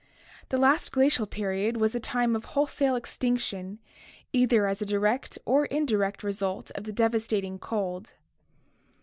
The 0.49 0.57
last 0.57 0.91
glacial 0.91 1.27
period 1.27 1.77
was 1.77 1.93
a 1.93 1.99
time 1.99 2.35
of 2.35 2.45
wholesale 2.57 2.95
extinction, 2.95 3.77
either 4.33 4.65
as 4.65 4.81
a 4.81 4.83
direct 4.87 5.37
or 5.45 5.65
indirect 5.65 6.23
result 6.23 6.71
of 6.73 6.85
the 6.85 6.91
dev 6.93 7.11
astating 7.13 7.59
cold. 7.59 8.11